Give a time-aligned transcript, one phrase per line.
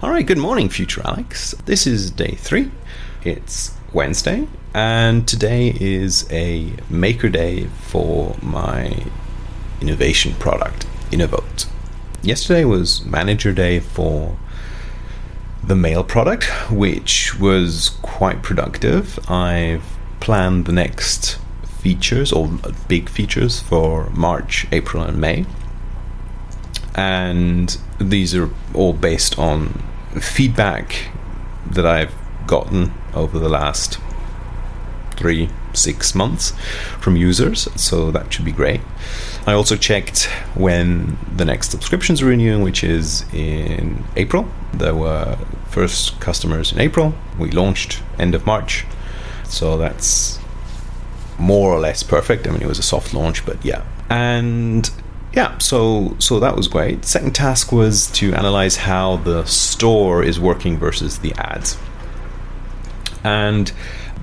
[0.00, 1.56] All right, good morning, future Alex.
[1.64, 2.70] This is day three.
[3.24, 9.06] It's Wednesday, and today is a maker day for my
[9.80, 11.66] innovation product, Innovote.
[12.22, 14.38] Yesterday was manager day for
[15.64, 19.18] the mail product, which was quite productive.
[19.28, 19.82] I've
[20.20, 21.40] planned the next
[21.80, 22.48] features or
[22.86, 25.44] big features for March, April, and May.
[26.94, 29.87] And these are all based on
[30.20, 31.10] feedback
[31.70, 32.14] that I've
[32.46, 33.98] gotten over the last
[35.16, 36.52] three, six months
[37.00, 38.80] from users, so that should be great.
[39.46, 44.48] I also checked when the next subscriptions renewing, which is in April.
[44.72, 45.36] There were
[45.68, 47.14] first customers in April.
[47.38, 48.84] We launched end of March,
[49.44, 50.38] so that's
[51.38, 52.46] more or less perfect.
[52.46, 53.84] I mean, it was a soft launch, but yeah.
[54.10, 54.90] And
[55.32, 57.04] yeah, so so that was great.
[57.04, 61.76] Second task was to analyze how the store is working versus the ads.
[63.22, 63.72] And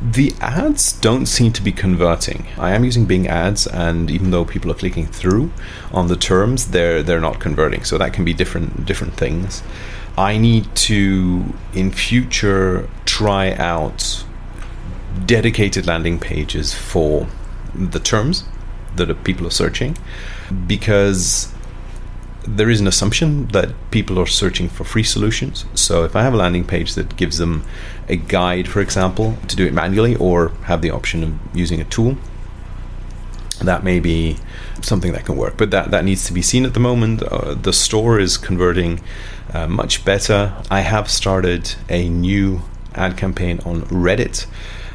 [0.00, 2.46] the ads don't seem to be converting.
[2.58, 5.52] I am using Bing ads, and even though people are clicking through
[5.92, 7.84] on the terms, they're they're not converting.
[7.84, 9.62] So that can be different different things.
[10.16, 14.24] I need to in future try out
[15.26, 17.26] dedicated landing pages for
[17.74, 18.44] the terms
[18.96, 19.96] that people are searching
[20.66, 21.52] because
[22.46, 25.64] there is an assumption that people are searching for free solutions.
[25.74, 27.64] So if I have a landing page that gives them
[28.08, 31.84] a guide, for example, to do it manually or have the option of using a
[31.84, 32.16] tool,
[33.60, 34.38] that may be
[34.80, 35.56] something that can work.
[35.56, 37.22] But that, that needs to be seen at the moment.
[37.22, 39.00] Uh, the store is converting
[39.52, 40.54] uh, much better.
[40.70, 42.62] I have started a new
[42.94, 44.46] ad campaign on Reddit,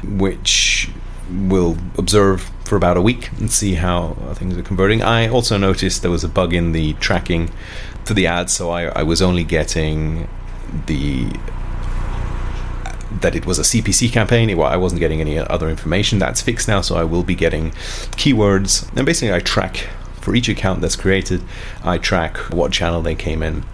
[0.04, 0.90] which
[1.30, 5.02] will observe for about a week and see how things are converting.
[5.02, 7.50] I also noticed there was a bug in the tracking
[8.04, 10.28] for the ads, so I, I was only getting
[10.86, 11.32] the
[13.20, 14.50] that it was a CPC campaign.
[14.60, 16.18] I wasn't getting any other information.
[16.18, 17.70] That's fixed now, so I will be getting
[18.20, 18.94] keywords.
[18.96, 19.88] And basically, I track
[20.20, 21.42] for each account that's created.
[21.82, 23.64] I track what channel they came in.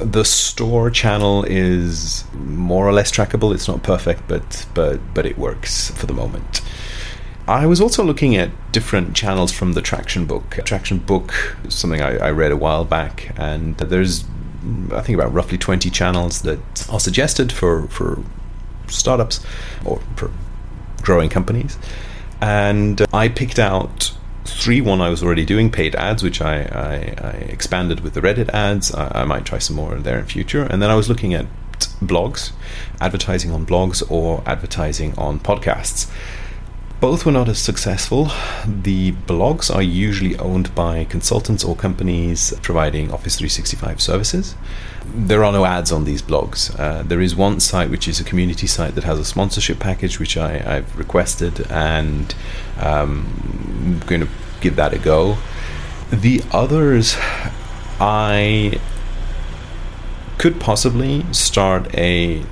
[0.00, 3.54] The store channel is more or less trackable.
[3.54, 6.60] It's not perfect, but but but it works for the moment.
[7.48, 10.58] I was also looking at different channels from the Traction book.
[10.64, 11.32] Traction book
[11.64, 14.24] is something I, I read a while back, and there's
[14.92, 18.22] I think about roughly 20 channels that are suggested for, for
[18.88, 19.44] startups
[19.84, 20.30] or for
[21.02, 21.78] growing companies.
[22.40, 24.12] And I picked out
[24.44, 24.80] three.
[24.80, 28.48] One I was already doing paid ads, which I, I, I expanded with the Reddit
[28.50, 28.92] ads.
[28.92, 30.64] I, I, might try some more there in future.
[30.64, 31.46] And then I was looking at
[32.00, 32.52] blogs,
[33.00, 36.10] advertising on blogs or advertising on podcasts.
[36.98, 38.30] Both were not as successful.
[38.66, 44.54] The blogs are usually owned by consultants or companies providing Office 365 services.
[45.04, 46.74] There are no ads on these blogs.
[46.78, 50.18] Uh, there is one site which is a community site that has a sponsorship package
[50.18, 52.34] which I, have requested and
[52.80, 54.28] um, I'm going to
[54.62, 55.36] give that a go.
[56.10, 57.14] The others,
[58.00, 58.80] I
[60.38, 62.42] could possibly start a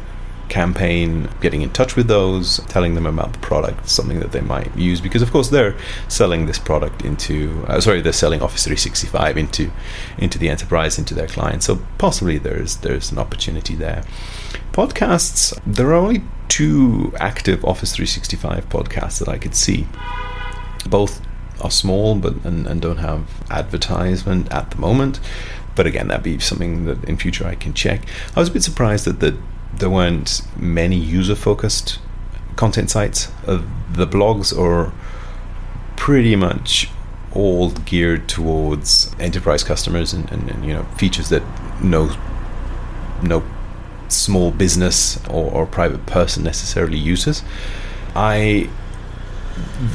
[0.49, 4.75] campaign, getting in touch with those, telling them about the product, something that they might
[4.77, 5.77] use, because of course they're
[6.09, 9.71] selling this product into, uh, sorry, they're selling Office 365 into
[10.19, 11.67] into the enterprise, into their clients.
[11.67, 14.05] So possibly there's there's an opportunity there.
[14.73, 19.87] Podcasts, there are only two active Office 365 podcasts that I could see.
[20.89, 21.21] Both
[21.61, 25.21] are small, but and, and don't have advertisement at the moment.
[25.75, 28.03] But again, that'd be something that in future I can check.
[28.37, 29.37] I was a bit surprised that the
[29.79, 31.99] there weren't many user focused
[32.57, 33.31] content sites.
[33.47, 34.93] Uh, the blogs are
[35.97, 36.89] pretty much
[37.33, 41.43] all geared towards enterprise customers and, and, and, you know features that
[41.83, 42.15] no
[43.23, 43.43] no
[44.09, 47.43] small business or, or private person necessarily uses.
[48.15, 48.71] I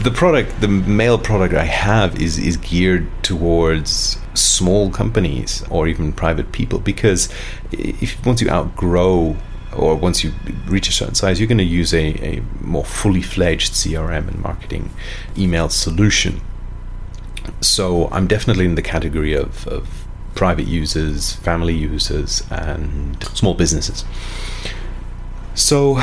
[0.03, 6.13] the product, the mail product I have is is geared towards small companies or even
[6.13, 7.29] private people because
[7.71, 9.35] if once you outgrow
[9.75, 10.31] or once you
[10.65, 14.41] reach a certain size, you're going to use a, a more fully fledged CRM and
[14.41, 14.91] marketing
[15.37, 16.41] email solution.
[17.61, 24.05] So I'm definitely in the category of, of private users, family users, and small businesses.
[25.53, 26.01] So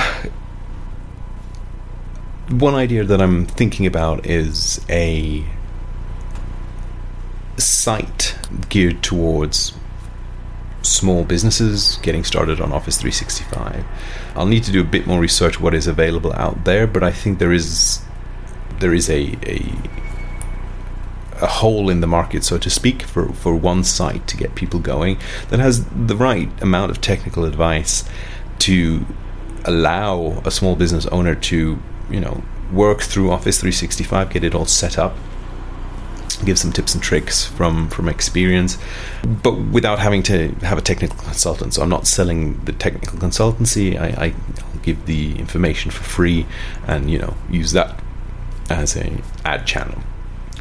[2.51, 5.45] one idea that I'm thinking about is a
[7.57, 8.37] site
[8.69, 9.73] geared towards
[10.83, 13.85] small businesses getting started on Office 365.
[14.37, 17.11] I'll need to do a bit more research what is available out there, but I
[17.11, 18.01] think there is
[18.79, 19.65] there is a, a
[21.41, 24.81] a hole in the market, so to speak, for, for one site to get people
[24.81, 25.19] going
[25.51, 28.09] that has the right amount of technical advice
[28.61, 29.05] to
[29.65, 31.79] allow a small business owner to,
[32.11, 32.43] you know,
[32.73, 35.17] work through Office 365, get it all set up,
[36.44, 38.79] give some tips and tricks from from experience,
[39.25, 41.75] but without having to have a technical consultant.
[41.75, 43.99] So I'm not selling the technical consultancy.
[43.99, 44.35] I, I
[44.82, 46.47] give the information for free,
[46.87, 48.00] and you know use that
[48.69, 50.00] as a ad channel.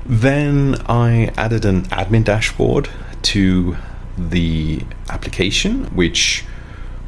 [0.05, 2.89] Then I added an admin dashboard
[3.23, 3.75] to
[4.17, 6.45] the application, which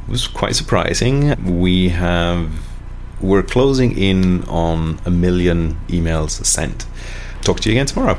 [0.07, 1.35] was quite surprising.
[1.59, 2.51] We have
[3.21, 6.85] we're closing in on a million emails sent.
[7.43, 8.17] Talk to you again tomorrow.